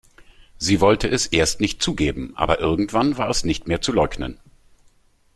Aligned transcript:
Sie 0.57 0.81
wollte 0.81 1.07
es 1.07 1.27
erst 1.27 1.61
nicht 1.61 1.79
zugeben, 1.79 2.33
aber 2.35 2.59
irgendwann 2.59 3.19
war 3.19 3.29
es 3.29 3.43
nicht 3.43 3.67
mehr 3.67 3.81
zu 3.81 3.91
leugnen. 3.91 4.39